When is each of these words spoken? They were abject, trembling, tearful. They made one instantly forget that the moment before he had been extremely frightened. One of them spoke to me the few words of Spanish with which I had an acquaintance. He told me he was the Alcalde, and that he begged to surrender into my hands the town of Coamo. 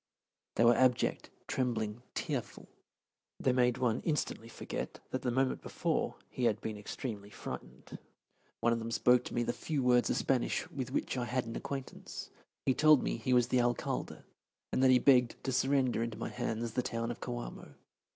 They 0.55 0.65
were 0.65 0.73
abject, 0.73 1.29
trembling, 1.45 2.01
tearful. 2.15 2.67
They 3.39 3.53
made 3.53 3.77
one 3.77 4.01
instantly 4.03 4.47
forget 4.49 4.99
that 5.11 5.21
the 5.21 5.29
moment 5.29 5.61
before 5.61 6.15
he 6.27 6.45
had 6.45 6.59
been 6.59 6.75
extremely 6.75 7.29
frightened. 7.29 7.99
One 8.61 8.73
of 8.73 8.79
them 8.79 8.89
spoke 8.89 9.23
to 9.25 9.33
me 9.35 9.43
the 9.43 9.53
few 9.53 9.83
words 9.83 10.09
of 10.09 10.17
Spanish 10.17 10.67
with 10.71 10.89
which 10.89 11.17
I 11.17 11.25
had 11.25 11.45
an 11.45 11.55
acquaintance. 11.55 12.31
He 12.65 12.73
told 12.73 13.03
me 13.03 13.17
he 13.17 13.31
was 13.31 13.49
the 13.49 13.61
Alcalde, 13.61 14.23
and 14.73 14.81
that 14.81 14.89
he 14.89 14.97
begged 14.97 15.35
to 15.43 15.51
surrender 15.51 16.01
into 16.01 16.17
my 16.17 16.29
hands 16.29 16.71
the 16.71 16.81
town 16.81 17.11
of 17.11 17.19
Coamo. 17.19 17.75